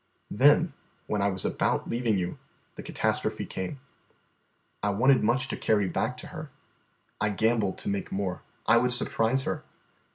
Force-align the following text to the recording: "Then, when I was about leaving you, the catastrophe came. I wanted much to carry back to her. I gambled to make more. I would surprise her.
"Then, 0.31 0.73
when 1.05 1.21
I 1.21 1.29
was 1.29 1.45
about 1.45 1.87
leaving 1.87 2.17
you, 2.17 2.39
the 2.73 2.81
catastrophe 2.81 3.45
came. 3.45 3.79
I 4.81 4.89
wanted 4.89 5.23
much 5.23 5.47
to 5.49 5.55
carry 5.57 5.87
back 5.87 6.17
to 6.25 6.27
her. 6.29 6.49
I 7.21 7.29
gambled 7.29 7.77
to 7.77 7.89
make 7.89 8.11
more. 8.11 8.41
I 8.65 8.77
would 8.77 8.93
surprise 8.93 9.43
her. 9.43 9.63